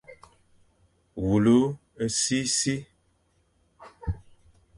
Wule 1.25 1.57
sisi, 2.19 2.75